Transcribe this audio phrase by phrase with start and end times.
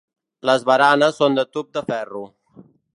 [0.49, 2.27] Les baranes són de tub de ferro.